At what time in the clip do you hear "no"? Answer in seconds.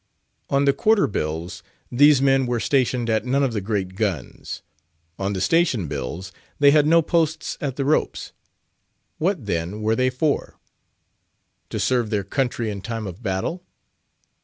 6.87-7.03